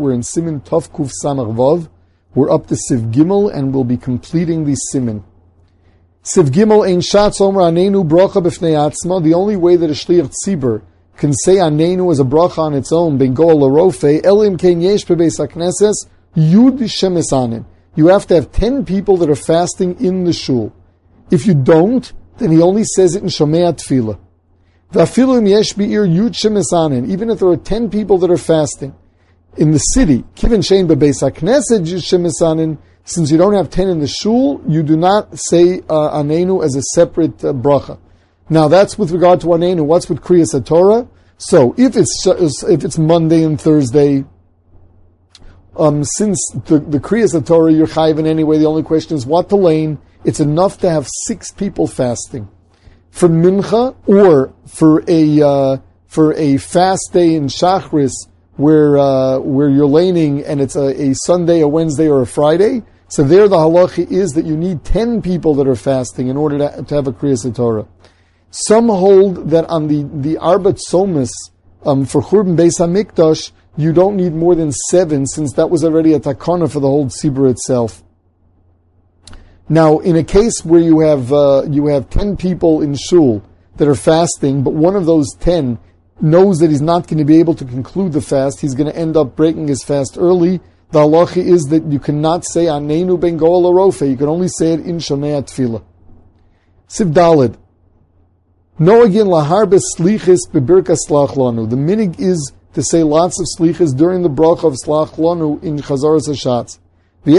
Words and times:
We're 0.00 0.12
in 0.12 0.20
Siman 0.20 0.60
Tov 0.64 0.92
Kuf 0.92 1.10
Samach 1.24 1.52
Vav. 1.56 1.88
We're 2.32 2.52
up 2.52 2.68
to 2.68 2.76
Siv 2.76 3.12
Gimel 3.12 3.52
and 3.52 3.74
we'll 3.74 3.82
be 3.82 3.96
completing 3.96 4.64
the 4.64 4.76
Siman. 4.94 5.24
Siv 6.22 6.50
Gimel 6.50 6.88
Ein 6.88 7.00
Shatz 7.00 7.40
Omer 7.40 7.62
Anenu 7.62 8.08
Bracha 8.08 8.40
B'fnei 8.40 8.74
Atzma. 8.78 9.20
The 9.20 9.34
only 9.34 9.56
way 9.56 9.74
that 9.74 9.90
a 9.90 9.94
Shliach 9.94 10.32
Tzibur 10.46 10.82
can 11.16 11.32
say 11.32 11.56
Anenu 11.56 12.12
as 12.12 12.20
a 12.20 12.22
bracha 12.22 12.58
on 12.58 12.74
its 12.74 12.92
own, 12.92 13.18
Ben 13.18 13.34
Goel 13.34 13.58
Larofe, 13.58 14.24
Elim 14.24 14.56
Ken 14.56 14.80
Yesh 14.80 15.04
Bebeis 15.04 15.40
HaKnesses, 15.44 16.06
Yud 16.36 16.78
Shemesanin. 16.78 17.64
You 17.96 18.06
have 18.06 18.24
to 18.28 18.36
have 18.36 18.52
ten 18.52 18.84
people 18.84 19.16
that 19.16 19.28
are 19.28 19.34
fasting 19.34 20.00
in 20.00 20.22
the 20.22 20.32
shul. 20.32 20.72
If 21.32 21.44
you 21.44 21.54
don't, 21.54 22.12
then 22.36 22.52
he 22.52 22.62
only 22.62 22.84
says 22.84 23.16
it 23.16 23.24
in 23.24 23.30
Shomei 23.30 23.72
Tefillah. 23.72 24.16
Even 27.10 27.30
if 27.30 27.38
there 27.40 27.48
are 27.48 27.56
ten 27.56 27.90
people 27.90 28.18
that 28.18 28.30
are 28.30 28.36
fasting 28.36 28.94
in 29.58 29.72
the 29.72 29.78
city, 29.78 30.24
Shein 30.36 30.88
since 33.04 33.30
you 33.30 33.38
don't 33.38 33.54
have 33.54 33.70
ten 33.70 33.88
in 33.88 34.00
the 34.00 34.06
shul, 34.06 34.62
you 34.68 34.82
do 34.82 34.96
not 34.96 35.38
say 35.38 35.78
uh, 35.88 36.20
Anenu 36.22 36.62
as 36.62 36.76
a 36.76 36.82
separate 36.94 37.42
uh, 37.44 37.52
bracha. 37.52 37.98
Now 38.50 38.68
that's 38.68 38.98
with 38.98 39.10
regard 39.10 39.40
to 39.40 39.46
Anenu. 39.48 39.84
What's 39.84 40.08
with 40.08 40.20
Kriyas 40.20 40.64
Torah? 40.64 41.08
So 41.38 41.74
if 41.76 41.96
it's 41.96 42.26
if 42.26 42.84
it's 42.84 42.98
Monday 42.98 43.42
and 43.44 43.60
Thursday, 43.60 44.24
um, 45.76 46.04
since 46.04 46.38
the 46.66 46.78
the 46.78 46.98
Kriyas 46.98 47.46
Torah 47.46 47.72
you're 47.72 47.86
chayiv 47.86 48.18
in 48.18 48.26
anyway, 48.26 48.58
the 48.58 48.66
only 48.66 48.82
question 48.82 49.16
is 49.16 49.26
what 49.26 49.48
to 49.48 49.56
lane. 49.56 49.98
It's 50.24 50.40
enough 50.40 50.78
to 50.78 50.90
have 50.90 51.08
six 51.26 51.50
people 51.50 51.86
fasting 51.86 52.48
for 53.10 53.28
mincha 53.28 53.96
or 54.06 54.52
for 54.66 55.02
a 55.08 55.42
uh, 55.42 55.78
for 56.06 56.34
a 56.34 56.58
fast 56.58 57.10
day 57.12 57.34
in 57.34 57.46
Shachris 57.46 58.12
where 58.58 58.98
uh, 58.98 59.38
where 59.38 59.70
you're 59.70 59.86
laning 59.86 60.44
and 60.44 60.60
it's 60.60 60.76
a, 60.76 60.88
a, 61.00 61.14
Sunday, 61.14 61.60
a 61.60 61.68
Wednesday, 61.68 62.08
or 62.08 62.20
a 62.20 62.26
Friday. 62.26 62.82
So 63.08 63.22
there, 63.22 63.48
the 63.48 63.56
halacha 63.56 64.10
is 64.10 64.32
that 64.32 64.44
you 64.44 64.56
need 64.56 64.84
ten 64.84 65.22
people 65.22 65.54
that 65.54 65.66
are 65.66 65.76
fasting 65.76 66.26
in 66.28 66.36
order 66.36 66.58
to, 66.58 66.82
to 66.82 66.94
have 66.94 67.06
a 67.06 67.12
kriyas 67.12 67.54
Torah. 67.54 67.86
Some 68.50 68.88
hold 68.88 69.50
that 69.50 69.64
on 69.66 69.86
the 69.86 70.02
the 70.12 70.36
Arba 70.38 70.74
Tzomis 70.74 71.30
um, 71.86 72.04
for 72.04 72.20
Churban 72.20 72.56
Beis 72.56 72.78
Hamikdash, 72.80 73.52
you 73.76 73.92
don't 73.92 74.16
need 74.16 74.34
more 74.34 74.56
than 74.56 74.72
seven, 74.90 75.24
since 75.26 75.52
that 75.52 75.70
was 75.70 75.84
already 75.84 76.12
a 76.12 76.20
takana 76.20 76.70
for 76.70 76.80
the 76.80 76.88
whole 76.88 77.06
tzibur 77.06 77.48
itself. 77.48 78.02
Now, 79.68 79.98
in 80.00 80.16
a 80.16 80.24
case 80.24 80.64
where 80.64 80.80
you 80.80 81.00
have 81.00 81.32
uh, 81.32 81.62
you 81.70 81.86
have 81.86 82.10
ten 82.10 82.36
people 82.36 82.82
in 82.82 82.96
shul 82.96 83.42
that 83.76 83.86
are 83.86 83.94
fasting, 83.94 84.64
but 84.64 84.74
one 84.74 84.96
of 84.96 85.06
those 85.06 85.32
ten 85.38 85.78
knows 86.20 86.58
that 86.58 86.70
he's 86.70 86.82
not 86.82 87.06
going 87.06 87.18
to 87.18 87.24
be 87.24 87.38
able 87.38 87.54
to 87.54 87.64
conclude 87.64 88.12
the 88.12 88.20
fast, 88.20 88.60
he's 88.60 88.74
going 88.74 88.90
to 88.90 88.96
end 88.96 89.16
up 89.16 89.36
breaking 89.36 89.68
his 89.68 89.82
fast 89.82 90.16
early. 90.18 90.60
The 90.90 91.00
halacha 91.00 91.44
is 91.44 91.64
that 91.64 91.84
you 91.84 91.98
cannot 91.98 92.44
say 92.46 92.64
Anenu 92.64 93.20
ben 93.20 93.36
Goel 93.36 93.70
Arofe. 93.70 94.08
You 94.08 94.16
can 94.16 94.28
only 94.28 94.48
say 94.48 94.72
it 94.72 94.80
in 94.80 94.96
Shomei 94.96 95.42
Tefillah. 95.42 95.84
Siv 96.88 97.12
Dalid. 97.12 97.56
No 98.78 99.02
again 99.02 99.26
lahar 99.26 99.66
beslichis 99.66 100.48
bebirka 100.50 100.96
slach 101.06 101.30
lanu. 101.30 101.68
The 101.68 101.76
minig 101.76 102.18
is 102.18 102.52
to 102.74 102.82
say 102.82 103.02
lots 103.02 103.40
of 103.40 103.46
slichas 103.58 103.94
during 103.96 104.22
the 104.22 104.30
bracha 104.30 104.64
of 104.64 104.74
slach 104.74 105.16
lanu 105.16 105.62
in 105.62 105.78
chazaras 105.78 106.28
hashatz. 106.28 106.78
There 107.24 107.34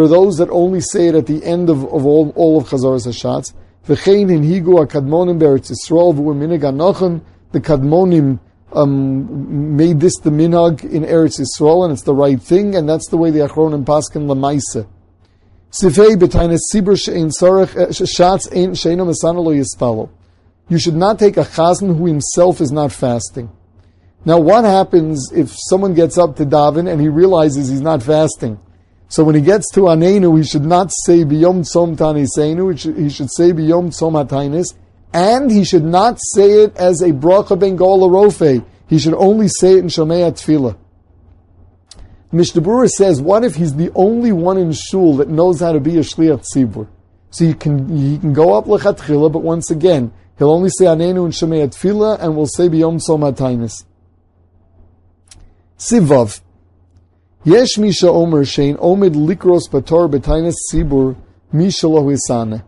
are 0.00 0.08
those 0.08 0.36
that 0.38 0.48
only 0.50 0.80
say 0.80 1.08
it 1.08 1.14
at 1.14 1.26
the 1.26 1.44
end 1.44 1.68
of, 1.68 1.84
of 1.84 2.06
all, 2.06 2.32
all 2.36 2.58
of 2.58 2.68
chazaras 2.68 3.06
hashatz. 3.06 3.52
V'chein 3.86 4.30
in 4.30 4.42
higu 4.42 4.84
akadmonim 4.86 5.40
beretz 5.40 5.70
Yisrael 5.70 6.14
v'u 6.14 6.34
minig 6.34 6.60
anochem. 6.60 7.20
The 7.52 7.60
kadmonim 7.60 8.38
um, 8.72 9.76
made 9.76 10.00
this 10.00 10.16
the 10.18 10.30
minhag 10.30 10.84
in 10.84 11.02
Eretz 11.02 11.40
Yisrael, 11.40 11.84
and 11.84 11.92
it's 11.92 12.02
the 12.02 12.14
right 12.14 12.40
thing, 12.40 12.74
and 12.74 12.88
that's 12.88 13.08
the 13.08 13.16
way 13.16 13.30
the 13.30 13.40
Achronim 13.40 13.84
paskin 13.84 14.26
lemaisa. 14.26 14.86
Sifei 15.70 16.16
b'tainis 16.16 16.60
sibur 16.72 17.02
she'en 17.02 17.30
sorech 17.30 17.76
eh, 17.76 17.86
shatz 17.88 18.54
ein 18.54 18.74
she'eno 18.74 19.04
mesana 19.04 19.42
lo. 19.42 20.10
You 20.68 20.78
should 20.78 20.96
not 20.96 21.18
take 21.18 21.36
a 21.36 21.42
chazan 21.42 21.96
who 21.96 22.06
himself 22.06 22.60
is 22.60 22.72
not 22.72 22.92
fasting. 22.92 23.50
Now, 24.24 24.38
what 24.38 24.64
happens 24.64 25.32
if 25.34 25.50
someone 25.50 25.94
gets 25.94 26.16
up 26.16 26.36
to 26.36 26.46
daven 26.46 26.90
and 26.90 27.00
he 27.00 27.08
realizes 27.08 27.68
he's 27.68 27.80
not 27.80 28.02
fasting? 28.02 28.60
So 29.12 29.24
when 29.24 29.34
he 29.34 29.42
gets 29.42 29.70
to 29.72 29.80
anenu, 29.82 30.38
he 30.38 30.42
should 30.42 30.64
not 30.64 30.90
say 31.04 31.22
biyom 31.22 31.60
tzom 31.70 31.96
tanisenu. 31.96 32.96
He 32.96 33.10
should 33.10 33.30
say 33.30 33.52
biyom 33.52 33.88
tzom 33.88 34.14
hatainis, 34.16 34.74
and 35.12 35.50
he 35.50 35.64
should 35.64 35.84
not 35.84 36.18
say 36.18 36.62
it 36.62 36.74
as 36.78 37.02
a 37.02 37.10
bracha 37.10 37.60
ben 37.60 37.76
rofe. 37.76 38.64
He 38.88 38.98
should 38.98 39.12
only 39.12 39.48
say 39.48 39.74
it 39.74 39.80
in 39.80 39.88
shomei 39.88 40.32
tefillah. 40.32 40.78
Mishnah 42.32 42.88
says, 42.88 43.20
what 43.20 43.44
if 43.44 43.56
he's 43.56 43.74
the 43.74 43.92
only 43.94 44.32
one 44.32 44.56
in 44.56 44.72
shul 44.72 45.16
that 45.18 45.28
knows 45.28 45.60
how 45.60 45.72
to 45.72 45.80
be 45.80 45.98
a 45.98 46.00
shliach 46.00 46.42
tzibur? 46.50 46.88
So 47.28 47.44
you 47.44 47.54
can 47.54 47.94
he 47.94 48.16
can 48.16 48.32
go 48.32 48.54
up 48.54 48.64
lechatchila, 48.64 49.30
but 49.30 49.40
once 49.40 49.70
again 49.70 50.10
he'll 50.38 50.50
only 50.50 50.70
say 50.70 50.86
anenu 50.86 51.26
and 51.26 51.34
shemei 51.34 51.68
tefillah, 51.68 52.18
and 52.18 52.34
we'll 52.34 52.46
say 52.46 52.70
biyom 52.70 52.96
tzom 52.96 53.30
hatainis. 53.30 53.84
Omer 57.44 58.44
shein 58.44 58.76
omid 58.78 59.14
likros 59.14 59.68
bator 59.68 60.08
betainis 60.08 60.54
tzibur 60.70 61.16
misha 61.52 61.86
lohisane. 61.86 62.62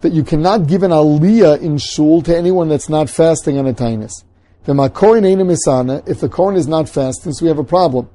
That 0.00 0.12
you 0.12 0.24
cannot 0.24 0.66
give 0.66 0.82
an 0.82 0.90
aliyah 0.90 1.60
in 1.62 1.78
shul 1.78 2.20
to 2.22 2.36
anyone 2.36 2.68
that's 2.68 2.88
not 2.88 3.08
fasting 3.08 3.58
on 3.58 3.68
a 3.68 3.72
misana. 5.44 6.08
If 6.08 6.18
the 6.20 6.28
kohen 6.28 6.56
is 6.56 6.66
not 6.66 6.88
fasting, 6.88 7.32
so 7.32 7.44
we 7.44 7.48
have 7.48 7.60
a 7.60 7.64
problem. 7.64 8.08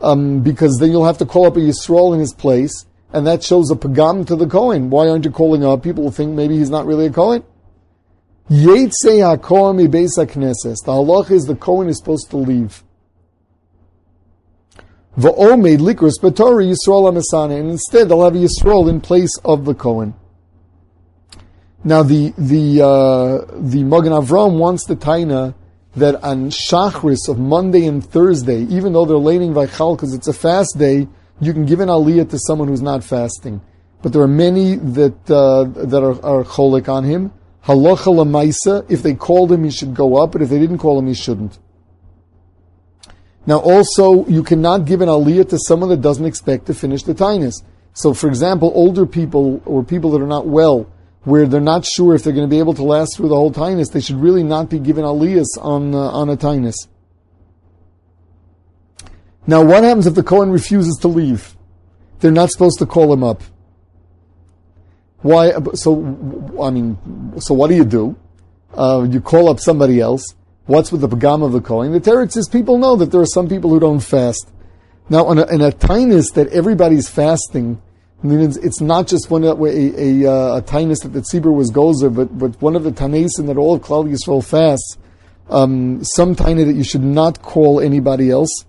Um, 0.00 0.40
because 0.40 0.78
then 0.78 0.92
you'll 0.92 1.06
have 1.06 1.18
to 1.18 1.26
call 1.26 1.46
up 1.46 1.56
a 1.56 1.60
Yisrael 1.60 2.14
in 2.14 2.20
his 2.20 2.32
place, 2.32 2.86
and 3.12 3.26
that 3.26 3.42
shows 3.42 3.70
a 3.70 3.74
pagam 3.74 4.26
to 4.26 4.36
the 4.36 4.46
Kohen. 4.46 4.90
Why 4.90 5.08
aren't 5.08 5.24
you 5.24 5.30
calling 5.30 5.64
up? 5.64 5.82
People 5.82 6.04
will 6.04 6.10
think 6.10 6.32
maybe 6.32 6.58
he's 6.58 6.70
not 6.70 6.86
really 6.86 7.06
a 7.06 7.10
Kohen. 7.10 7.42
Yetze 8.50 8.92
HaKohen 9.02 9.88
beis 9.88 10.18
HaKnesses. 10.18 10.84
The 10.84 10.92
halach 10.92 11.30
is 11.30 11.46
the 11.46 11.56
Kohen 11.56 11.88
is 11.88 11.98
supposed 11.98 12.30
to 12.30 12.36
leave. 12.36 12.83
V'omed 15.16 15.78
likros 15.78 16.20
b'torah 16.20 16.64
Yisrael 16.64 17.12
Amasana, 17.12 17.58
and 17.60 17.70
instead 17.70 18.08
they'll 18.08 18.24
have 18.24 18.34
a 18.34 18.38
Yisrael 18.38 18.88
in 18.88 19.00
place 19.00 19.38
of 19.44 19.64
the 19.64 19.74
Kohen. 19.74 20.14
Now 21.84 22.02
the 22.02 22.32
the 22.36 22.82
uh, 22.82 23.44
the 23.58 23.84
Magen 23.84 24.12
Avram 24.12 24.58
wants 24.58 24.86
the 24.86 24.96
Taina 24.96 25.54
that 25.96 26.22
on 26.24 26.50
Shachris 26.50 27.28
of 27.28 27.38
Monday 27.38 27.86
and 27.86 28.04
Thursday, 28.04 28.62
even 28.62 28.92
though 28.92 29.04
they're 29.04 29.16
laning 29.16 29.52
Vaichal 29.52 29.96
because 29.96 30.14
it's 30.14 30.26
a 30.26 30.32
fast 30.32 30.76
day, 30.78 31.06
you 31.40 31.52
can 31.52 31.66
give 31.66 31.80
an 31.80 31.88
aliyah 31.88 32.28
to 32.30 32.38
someone 32.38 32.66
who's 32.68 32.82
not 32.82 33.04
fasting. 33.04 33.60
But 34.02 34.12
there 34.12 34.22
are 34.22 34.28
many 34.28 34.74
that 34.74 35.30
uh, 35.30 35.64
that 35.86 36.02
are, 36.02 36.24
are 36.24 36.44
cholik 36.44 36.88
on 36.88 37.04
him. 37.04 37.32
Halacha 37.64 38.12
lemaisa, 38.12 38.90
if 38.90 39.02
they 39.02 39.14
called 39.14 39.52
him, 39.52 39.64
he 39.64 39.70
should 39.70 39.94
go 39.94 40.22
up, 40.22 40.32
but 40.32 40.42
if 40.42 40.48
they 40.48 40.58
didn't 40.58 40.78
call 40.78 40.98
him, 40.98 41.06
he 41.06 41.14
shouldn't. 41.14 41.58
Now, 43.46 43.58
also, 43.58 44.26
you 44.26 44.42
cannot 44.42 44.86
give 44.86 45.00
an 45.00 45.08
aliyah 45.08 45.48
to 45.50 45.58
someone 45.58 45.90
that 45.90 46.00
doesn't 46.00 46.24
expect 46.24 46.66
to 46.66 46.74
finish 46.74 47.02
the 47.02 47.14
tainus. 47.14 47.62
So, 47.92 48.14
for 48.14 48.28
example, 48.28 48.72
older 48.74 49.06
people 49.06 49.62
or 49.66 49.84
people 49.84 50.10
that 50.12 50.22
are 50.22 50.26
not 50.26 50.46
well, 50.46 50.90
where 51.24 51.46
they're 51.46 51.60
not 51.60 51.84
sure 51.84 52.14
if 52.14 52.22
they're 52.22 52.32
going 52.32 52.48
to 52.48 52.50
be 52.50 52.58
able 52.58 52.74
to 52.74 52.82
last 52.82 53.16
through 53.16 53.28
the 53.28 53.36
whole 53.36 53.52
tainus, 53.52 53.92
they 53.92 54.00
should 54.00 54.16
really 54.16 54.42
not 54.42 54.70
be 54.70 54.78
given 54.78 55.04
aliyahs 55.04 55.58
on, 55.60 55.94
uh, 55.94 55.98
on 55.98 56.30
a 56.30 56.36
tainus. 56.36 56.74
Now, 59.46 59.62
what 59.62 59.84
happens 59.84 60.06
if 60.06 60.14
the 60.14 60.22
Kohen 60.22 60.50
refuses 60.50 60.96
to 61.02 61.08
leave? 61.08 61.54
They're 62.20 62.30
not 62.30 62.50
supposed 62.50 62.78
to 62.78 62.86
call 62.86 63.12
him 63.12 63.22
up. 63.22 63.42
Why? 65.18 65.52
So, 65.74 66.00
I 66.62 66.70
mean, 66.70 67.34
so 67.38 67.54
what 67.54 67.68
do 67.68 67.76
you 67.76 67.84
do? 67.84 68.16
Uh, 68.72 69.06
you 69.08 69.20
call 69.20 69.48
up 69.48 69.60
somebody 69.60 70.00
else. 70.00 70.34
What's 70.66 70.90
with 70.90 71.02
the 71.02 71.08
pagam 71.08 71.44
of 71.44 71.52
the 71.52 71.60
Kohen? 71.60 71.92
The 71.92 72.00
teretz 72.00 72.32
says 72.32 72.48
people 72.48 72.78
know 72.78 72.96
that 72.96 73.10
there 73.10 73.20
are 73.20 73.26
some 73.26 73.48
people 73.48 73.70
who 73.70 73.80
don't 73.80 74.00
fast. 74.00 74.50
Now, 75.10 75.30
in 75.30 75.38
a, 75.38 75.46
in 75.46 75.60
a 75.60 75.70
tainus 75.70 76.32
that 76.34 76.48
everybody's 76.48 77.08
fasting, 77.08 77.82
I 78.22 78.26
mean, 78.26 78.40
it's, 78.40 78.56
it's, 78.56 78.80
not 78.80 79.06
just 79.06 79.30
one 79.30 79.44
a, 79.44 79.54
a, 79.54 80.24
a, 80.24 80.32
uh, 80.32 80.58
a 80.58 80.62
tainus 80.62 81.02
that 81.02 81.12
the 81.12 81.20
tzibur 81.20 81.54
was 81.54 81.70
gozer, 81.70 82.14
but, 82.14 82.38
but 82.38 82.60
one 82.62 82.74
of 82.74 82.84
the 82.84 82.90
tanesim 82.90 83.46
that 83.48 83.58
all 83.58 83.74
of 83.74 83.82
Klal 83.82 84.10
Yisrael 84.10 84.42
fasts, 84.42 84.96
um, 85.50 86.02
some 86.02 86.34
taina 86.34 86.64
that 86.64 86.74
you 86.74 86.84
should 86.84 87.02
not 87.02 87.42
call 87.42 87.80
anybody 87.80 88.30
else. 88.30 88.64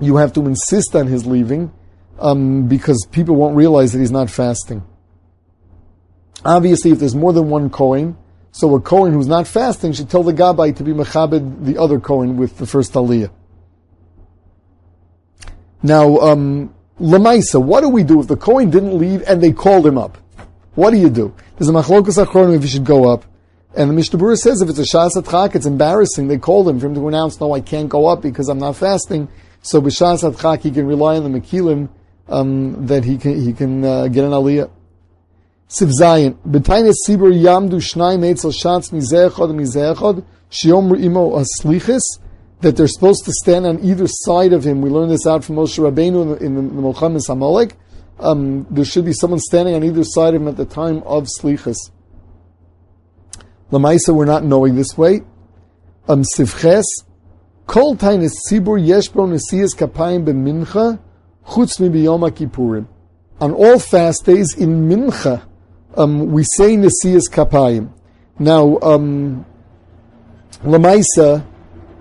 You 0.00 0.16
have 0.16 0.32
to 0.34 0.46
insist 0.46 0.94
on 0.94 1.08
his 1.08 1.26
leaving, 1.26 1.72
um, 2.20 2.68
because 2.68 3.04
people 3.10 3.34
won't 3.34 3.56
realize 3.56 3.92
that 3.92 3.98
he's 3.98 4.12
not 4.12 4.30
fasting. 4.30 4.86
Obviously, 6.44 6.92
if 6.92 7.00
there's 7.00 7.16
more 7.16 7.32
than 7.32 7.50
one 7.50 7.70
Kohen, 7.70 8.16
so 8.58 8.74
a 8.74 8.80
Kohen 8.80 9.12
who's 9.12 9.28
not 9.28 9.46
fasting 9.46 9.92
should 9.92 10.10
tell 10.10 10.24
the 10.24 10.32
Gabbai 10.32 10.74
to 10.78 10.82
be 10.82 10.92
Mechabed 10.92 11.64
the 11.64 11.78
other 11.78 12.00
Kohen 12.00 12.36
with 12.36 12.58
the 12.58 12.66
first 12.66 12.92
Aliyah. 12.94 13.30
Now, 15.80 16.18
um, 16.18 16.74
Lamaisa, 16.98 17.62
what 17.62 17.82
do 17.82 17.88
we 17.88 18.02
do 18.02 18.20
if 18.20 18.26
the 18.26 18.36
Kohen 18.36 18.68
didn't 18.70 18.98
leave 18.98 19.22
and 19.28 19.40
they 19.40 19.52
called 19.52 19.86
him 19.86 19.96
up? 19.96 20.18
What 20.74 20.90
do 20.90 20.96
you 20.96 21.08
do? 21.08 21.32
There's 21.56 21.68
a 21.68 21.72
machlokas 21.72 22.20
achronim 22.24 22.56
if 22.56 22.62
you 22.62 22.68
should 22.68 22.84
go 22.84 23.08
up. 23.08 23.24
And 23.76 23.90
the 23.90 23.94
Mishnah 23.94 24.36
says 24.36 24.60
if 24.60 24.68
it's 24.68 24.80
a 24.80 24.96
Shas 24.96 25.10
Atchak, 25.14 25.54
it's 25.54 25.64
embarrassing. 25.64 26.26
They 26.26 26.38
called 26.38 26.68
him 26.68 26.80
for 26.80 26.86
him 26.86 26.96
to 26.96 27.06
announce, 27.06 27.38
no, 27.38 27.52
I 27.54 27.60
can't 27.60 27.88
go 27.88 28.06
up 28.06 28.22
because 28.22 28.48
I'm 28.48 28.58
not 28.58 28.74
fasting. 28.74 29.28
So 29.62 29.80
b'Shas 29.80 30.28
Atchak, 30.28 30.62
he 30.62 30.72
can 30.72 30.84
rely 30.84 31.16
on 31.16 31.30
the 31.30 31.40
Mekilim 31.40 31.90
um, 32.28 32.88
that 32.88 33.04
he 33.04 33.18
can, 33.18 33.40
he 33.40 33.52
can 33.52 33.84
uh, 33.84 34.08
get 34.08 34.24
an 34.24 34.32
Aliyah. 34.32 34.68
Siv 35.68 35.90
Zayin, 36.00 36.34
B'tainis 36.48 36.94
Sibur 37.06 37.30
Yamdu 37.30 37.74
Shnai 37.74 38.16
Meitzel 38.18 38.52
Shatz 38.52 38.90
Mizechod 38.90 39.52
Mizechod 39.54 40.24
Shiom 40.50 40.98
Imo 40.98 41.38
Aslichis 41.38 42.00
that 42.60 42.76
they're 42.76 42.88
supposed 42.88 43.24
to 43.26 43.32
stand 43.32 43.66
on 43.66 43.78
either 43.84 44.06
side 44.08 44.54
of 44.54 44.64
him. 44.64 44.80
We 44.80 44.88
learned 44.88 45.10
this 45.10 45.26
out 45.26 45.44
from 45.44 45.56
Moshe 45.56 45.78
Rabbeinu 45.78 46.40
in 46.40 46.54
the, 46.54 46.62
the, 46.62 46.82
Melcham 46.82 47.16
Hamalek. 47.16 47.74
Um, 48.18 48.66
there 48.70 48.84
should 48.86 49.04
be 49.04 49.12
someone 49.12 49.40
standing 49.40 49.74
on 49.74 49.84
either 49.84 50.04
side 50.04 50.34
of 50.34 50.40
him 50.40 50.48
at 50.48 50.56
the 50.56 50.64
time 50.64 51.02
of 51.04 51.28
Slichas. 51.38 51.76
Lamaisa, 53.70 54.14
we're 54.14 54.24
not 54.24 54.44
knowing 54.44 54.74
this 54.74 54.96
way. 54.96 55.20
Um, 56.08 56.22
Sivches, 56.22 56.84
Kol 57.66 57.94
Tainis 57.94 58.32
Tzibur 58.50 58.80
Yeshbo 58.80 59.28
Nesiyas 59.28 59.76
Kapayim 59.76 60.24
B'Mincha 60.24 60.98
Chutz 61.46 61.78
Mi 61.78 61.88
Kippurim. 61.90 62.88
On 63.40 63.52
all 63.52 63.78
fast 63.78 64.24
days 64.24 64.54
in 64.56 64.88
Mincha, 64.88 65.47
um, 65.98 66.30
we 66.30 66.44
say 66.44 66.76
Nesiyas 66.76 67.28
Kapayim. 67.28 67.92
Now, 68.38 68.78
um, 68.78 69.44
Lamaisa, 70.62 71.44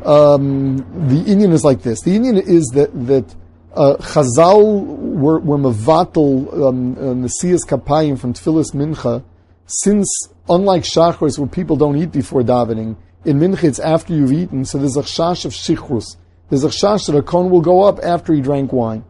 um, 0.06 0.78
the 1.10 1.24
Indian 1.30 1.52
is 1.52 1.66
like 1.66 1.82
this. 1.82 2.02
The 2.02 2.16
Indian 2.16 2.38
is 2.38 2.66
that 2.76 2.92
that 3.08 3.36
uh, 3.74 3.98
Chazal 4.00 4.86
were, 4.86 5.40
were 5.40 5.58
mevatel 5.58 6.68
um, 6.68 6.94
uh, 6.94 7.28
Kapayim 7.28 8.20
from 8.20 8.34
Tfilis 8.34 8.74
Mincha, 8.74 9.24
since 9.66 10.08
unlike 10.48 10.84
Shachris 10.84 11.40
where 11.40 11.48
people 11.48 11.76
don't 11.76 11.98
eat 11.98 12.12
before 12.12 12.44
davening, 12.44 12.96
in 13.26 13.40
Mincha 13.40 13.64
it's 13.64 13.80
after 13.80 14.14
you've 14.14 14.32
eaten, 14.32 14.64
so 14.64 14.78
there's 14.78 14.96
a 14.96 15.02
chash 15.02 15.44
of 15.44 15.54
Shichrus. 15.54 16.18
There's 16.50 16.64
a 16.64 16.70
chash 16.70 17.08
that 17.08 17.16
a 17.16 17.24
Kohen 17.24 17.50
will 17.50 17.62
go 17.62 17.84
up 17.84 18.00
after 18.04 18.34
he 18.34 18.42
drank 18.42 18.72
wine. 18.72 19.04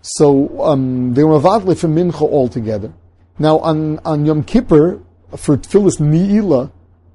So 0.00 0.62
um, 0.62 1.14
they 1.14 1.24
were 1.24 1.38
mevatel 1.38 1.78
from 1.78 1.94
Mincha 1.94 2.22
altogether. 2.22 2.92
Now 3.38 3.58
on, 3.58 3.98
on 4.00 4.26
Yom 4.26 4.44
Kippur, 4.44 5.00
for 5.36 5.56
Tfilis 5.56 5.98
Ni'ila, 5.98 6.70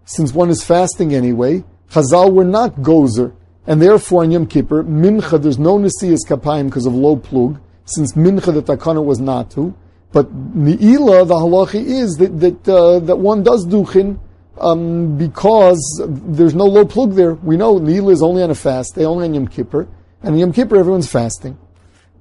since 0.06 0.34
one 0.34 0.50
is 0.50 0.64
fasting 0.64 1.14
anyway, 1.14 1.64
Chazal 1.92 2.34
were 2.34 2.46
not 2.46 2.76
gozer, 2.78 3.34
and 3.66 3.82
therefore 3.82 4.24
on 4.24 4.32
Yom 4.32 4.46
Kippur, 4.48 4.84
Mincha, 4.84 5.42
there's 5.42 5.60
no 5.60 5.78
Nesiyas 5.78 6.28
Kapayim 6.28 6.66
because 6.66 6.86
of 6.86 6.94
low 6.94 7.16
plug, 7.16 7.60
since 7.86 8.14
Mincha 8.14 8.54
the 8.54 8.62
Takana 8.62 9.04
was 9.04 9.20
not 9.20 9.52
to. 9.52 9.74
But 10.12 10.34
Ni'ila, 10.34 11.26
the 11.26 11.36
halacha 11.36 11.76
is 11.76 12.16
that 12.18 12.40
that, 12.40 12.68
uh, 12.68 13.00
that 13.00 13.18
one 13.18 13.44
does 13.44 13.66
duchin 13.66 14.20
um, 14.60 15.18
because 15.18 15.80
there's 16.08 16.56
no 16.56 16.66
low 16.66 16.86
plug 16.86 17.14
there. 17.14 17.36
We 17.36 17.58
know 17.58 17.78
Ni'ila 17.78 18.12
is 18.12 18.24
only 18.24 18.44
on 18.44 18.50
a 18.50 18.56
fast, 18.56 18.96
they 18.96 19.06
only 19.06 19.28
on 19.28 19.34
Yom 19.36 19.48
Kippur, 19.48 19.88
and 20.22 20.34
on 20.34 20.40
Yom 20.40 20.52
Kippur 20.52 20.78
everyone's 20.78 21.10
fasting. 21.10 21.58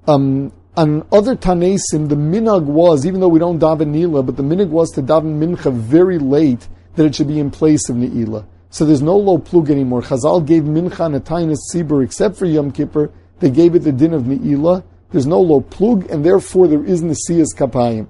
Um, 0.06 0.52
on 0.78 1.04
other 1.10 1.34
Tanesim, 1.34 2.08
the 2.08 2.14
minag 2.14 2.62
was, 2.62 3.04
even 3.04 3.20
though 3.20 3.28
we 3.28 3.40
don't 3.40 3.58
daven 3.58 3.88
Ni'ila, 3.88 4.22
but 4.22 4.36
the 4.36 4.44
minag 4.44 4.68
was 4.68 4.92
to 4.92 5.02
daven 5.02 5.36
Mincha 5.40 5.72
very 5.72 6.20
late, 6.20 6.68
that 6.94 7.04
it 7.04 7.16
should 7.16 7.26
be 7.26 7.40
in 7.40 7.50
place 7.50 7.88
of 7.88 7.96
Ni'ila. 7.96 8.46
So 8.70 8.84
there's 8.84 9.02
no 9.02 9.16
low 9.16 9.38
plug 9.38 9.70
anymore. 9.70 10.02
Chazal 10.02 10.46
gave 10.46 10.62
mincha 10.62 11.06
and 11.06 11.16
a 11.16 11.20
tainis 11.20 11.56
tzibur 11.72 12.04
except 12.04 12.36
for 12.36 12.46
Yom 12.46 12.70
Kippur. 12.70 13.10
They 13.40 13.50
gave 13.50 13.74
it 13.74 13.80
the 13.80 13.90
din 13.90 14.14
of 14.14 14.22
Ne'ilah. 14.22 14.84
There's 15.10 15.26
no 15.26 15.40
low 15.40 15.62
plug, 15.62 16.08
and 16.10 16.24
therefore 16.24 16.68
there 16.68 16.84
is 16.84 17.02
Nesiyas 17.02 17.56
Kapayim. 17.56 18.06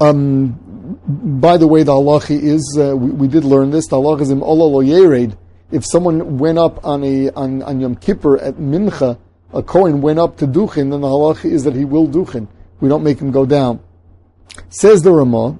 Um, 0.00 0.98
by 1.40 1.56
the 1.56 1.66
way, 1.66 1.82
the 1.82 1.92
halacha 1.92 2.40
is, 2.40 2.78
uh, 2.78 2.94
we, 2.96 3.10
we, 3.10 3.28
did 3.28 3.42
learn 3.42 3.70
this, 3.70 3.88
the 3.88 3.96
halacha 3.96 4.20
is 4.20 4.30
lo 4.30 4.82
yered. 4.82 5.36
If 5.72 5.84
someone 5.84 6.38
went 6.38 6.58
up 6.58 6.84
on 6.84 7.02
a 7.02 7.30
on, 7.30 7.62
on 7.62 7.80
Yom 7.80 7.96
Kippur 7.96 8.38
at 8.38 8.56
Mincha, 8.56 9.18
a 9.54 9.62
Kohen 9.62 10.02
went 10.02 10.18
up 10.18 10.36
to 10.38 10.46
Duchin, 10.46 10.90
then 10.90 11.00
the 11.00 11.08
halacha 11.08 11.46
is 11.46 11.64
that 11.64 11.74
he 11.74 11.84
will 11.84 12.08
Duchin. 12.08 12.48
We 12.80 12.88
don't 12.88 13.04
make 13.04 13.20
him 13.20 13.30
go 13.30 13.46
down. 13.46 13.80
Says 14.68 15.02
the 15.02 15.12
Ramah, 15.12 15.58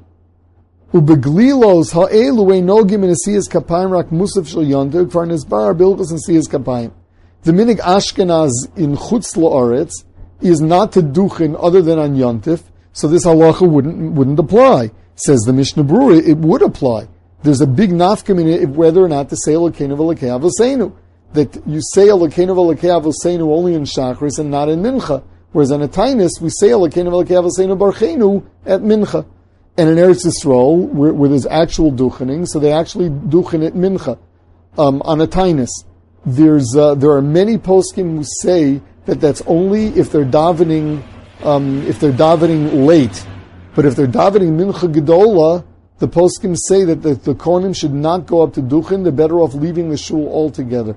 Ubeglilos 0.92 1.92
ha'elu 1.92 2.44
einogim 2.44 3.04
in 3.04 3.14
siyas 3.26 3.48
kapayim 3.48 3.90
rak 3.90 4.08
musaf 4.10 4.46
shel 4.46 4.62
yontiv 4.62 5.10
kvar 5.10 5.26
nisbar 5.26 5.76
bilgus 5.76 6.10
in 6.10 6.18
siyas 6.18 6.48
kapayim. 6.48 6.92
The 7.42 7.52
minig 7.52 7.78
Ashkenaz 7.78 8.52
in 8.76 8.96
chutz 8.96 9.36
la'aretz 9.36 10.04
is 10.40 10.60
not 10.60 10.92
to 10.92 11.00
duchin 11.00 11.56
other 11.60 11.82
than 11.82 11.98
on 11.98 12.14
yontif, 12.14 12.62
so 12.92 13.08
this 13.08 13.24
halacha 13.24 13.68
wouldn't 13.68 14.12
wouldn't 14.12 14.38
apply. 14.38 14.90
Says 15.16 15.40
the 15.40 15.52
Mishnah 15.52 15.84
Berurah, 15.84 16.26
it 16.26 16.38
would 16.38 16.62
apply. 16.62 17.08
There's 17.42 17.60
a 17.60 17.66
big 17.66 17.90
nafka 17.90 18.40
in 18.40 18.48
it 18.48 18.68
whether 18.70 19.04
or 19.04 19.08
not 19.08 19.28
to 19.30 19.36
say 19.36 19.52
Elokeinu 19.52 19.96
v'Elokei 19.96 20.30
Avosenu. 20.38 20.92
That 21.34 21.54
you 21.66 21.80
say 21.92 22.08
Elokeinu 22.08 22.54
v'Elokei 22.56 23.00
Avosenu 23.00 23.54
only 23.54 23.74
in 23.74 23.82
Shachris 23.82 24.38
and 24.38 24.50
not 24.50 24.68
in 24.68 24.80
Mincha. 24.80 25.22
Whereas 25.52 25.70
on 25.70 25.82
a 25.82 25.88
Tainus, 25.88 26.40
we 26.40 26.48
say 26.48 26.68
Elokeinu 26.68 27.10
v'Elokei 27.10 27.42
Avosenu 27.42 27.78
Barchenu 27.78 28.44
at 28.66 28.80
Mincha 28.80 29.26
and 29.76 29.90
in 29.90 29.96
Eretz 29.96 30.24
Yisrael, 30.24 30.88
where, 30.90 31.12
where, 31.12 31.28
there's 31.28 31.46
actual 31.46 31.90
duchening, 31.90 32.46
so 32.46 32.58
they 32.58 32.72
actually 32.72 33.10
duchen 33.10 33.66
at 33.66 33.74
mincha 33.74 34.18
um, 34.78 35.02
on 35.02 35.20
a 35.20 35.26
tainus. 35.26 35.70
There's 36.24 36.74
uh, 36.76 36.94
there 36.94 37.10
are 37.10 37.22
many 37.22 37.58
poskim 37.58 38.16
who 38.16 38.24
say 38.42 38.80
that 39.06 39.20
that's 39.20 39.42
only 39.46 39.88
if 39.88 40.10
they're 40.10 40.24
davening 40.24 41.02
um, 41.42 41.84
if 41.86 41.98
they're 41.98 42.12
davening 42.12 42.86
late, 42.86 43.26
but 43.74 43.84
if 43.84 43.96
they're 43.96 44.06
davening 44.06 44.56
mincha 44.56 44.92
gedola, 44.92 45.64
the 45.98 46.08
poskim 46.08 46.56
say 46.56 46.84
that 46.84 47.02
the, 47.02 47.14
the 47.14 47.34
konim 47.34 47.76
should 47.76 47.92
not 47.92 48.26
go 48.26 48.42
up 48.42 48.54
to 48.54 48.62
duchen. 48.62 49.02
They're 49.02 49.12
better 49.12 49.40
off 49.40 49.54
leaving 49.54 49.90
the 49.90 49.96
shul 49.96 50.28
altogether. 50.28 50.96